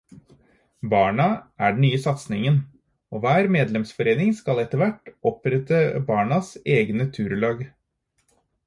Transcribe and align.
Barna 0.93 1.27
er 1.67 1.75
den 1.75 1.83
nye 1.87 1.99
satsingen, 2.05 2.57
og 3.13 3.23
hver 3.27 3.51
medlemsforening 3.57 4.33
skal 4.41 4.63
etterhvert 4.65 5.15
opprette 5.33 5.85
barnas 6.11 6.53
egne 6.79 7.11
turlag. 7.19 7.65